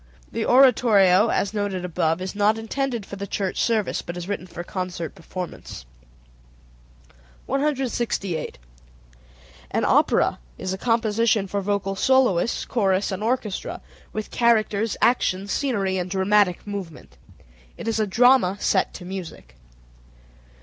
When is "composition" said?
10.79-11.45